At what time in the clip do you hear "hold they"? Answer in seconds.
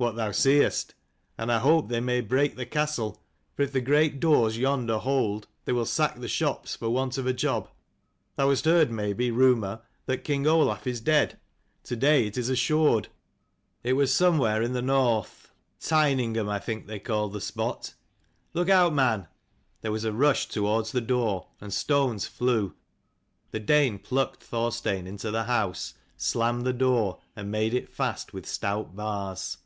4.96-5.72